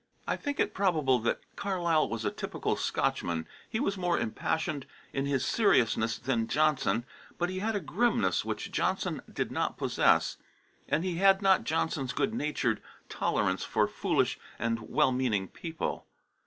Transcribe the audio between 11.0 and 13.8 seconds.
he had not Johnson's good natured tolerance